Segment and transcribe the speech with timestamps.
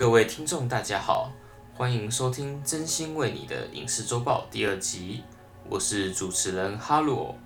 [0.00, 1.30] 各位听众，大家好，
[1.74, 5.22] 欢迎收听《真心为你的影视周报》第二集，
[5.68, 7.36] 我是主持人哈罗。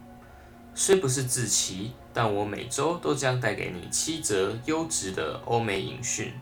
[0.72, 6.32] 虽不是自旗，但我每周都将带给你七则优质的欧美影讯。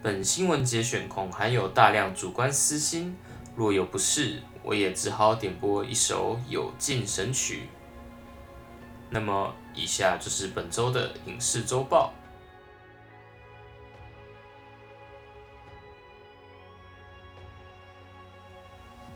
[0.00, 3.16] 本新闻节选恐含有大量主观私心，
[3.56, 7.68] 若有不适，我也只好点播一首有劲神曲。
[9.10, 12.12] 那么，以下就是本周的影视周报。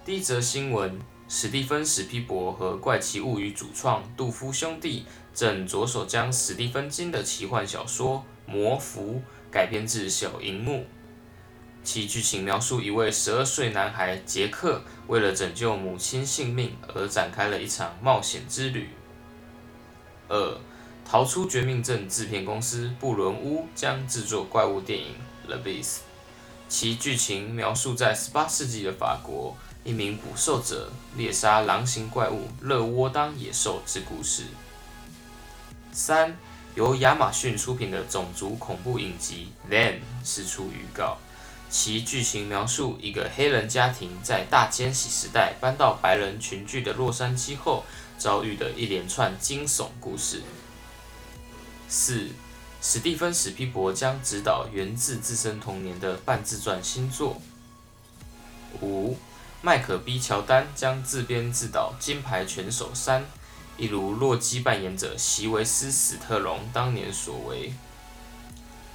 [0.04, 0.98] 第一则新闻：
[1.28, 10.86] 史蒂芬·史皮伯和《怪奇物语》主创杜夫兄弟正着手将史蒂芬金的奇幻小说《魔符》改编至小荧幕。
[11.84, 18.88] 其剧情描述一位十二岁男孩杰克为了拯救母亲性命而展开了一场冒险之旅。
[20.26, 20.58] 二、
[21.08, 25.14] 逃出绝命镇制片公司布伦屋将制作怪物电影
[25.46, 25.84] 《The Beast》，
[26.68, 29.56] 其剧情描述在十八世纪的法国。
[29.84, 34.44] 一名捕兽者猎杀狼形怪物热窝当野兽之故事。
[35.92, 36.36] 三，
[36.76, 39.94] 由亚马逊出品的种族恐怖影集《Then》
[40.24, 41.18] 释出预告，
[41.68, 47.84] 其剧情描述一个黑人家庭在大迁徙时代搬到白人群聚的洛杉矶后
[48.16, 50.42] 遭遇的一连串惊悚故事。
[51.88, 52.28] 四，
[52.80, 57.42] 史蒂芬史皮伯将执导源自自身童年的半自传新作。
[58.80, 59.16] 五。
[59.64, 63.22] 迈克 ·B· 乔丹将自编自导《金牌拳手三》，
[63.76, 67.72] 一如洛基扮演者席维斯·史特龙当年所为。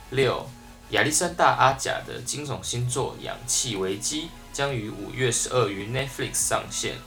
[0.10, 0.46] 六，
[0.90, 6.98] 亚历山大·阿贾的惊悚新作《氧气危机》将于五月十二于 Netflix 上线，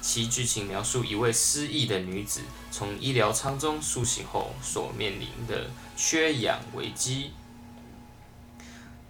[0.00, 7.32] 其剧情描述一位失忆的女子从医疗舱中苏醒后所面临的缺氧危机。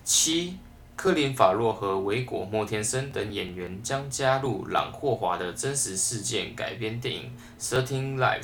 [0.05, 0.59] 七。
[0.96, 7.30] 科林·法洛和维果·莫天森等演员将加入朗霍华的真实事件改编电影
[7.62, 8.42] 《Thirteen Lives》，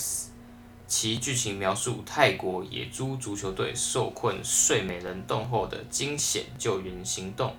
[0.86, 7.56] 其剧情描述泰国野猪足球队受困睡美人洞后的惊险救援行动。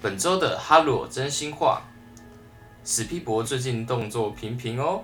[0.00, 1.82] 本周的哈罗真心话：
[2.84, 5.02] 史皮博最近动作频频哦。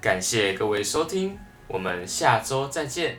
[0.00, 3.18] 感谢各位收听，我们下周再见。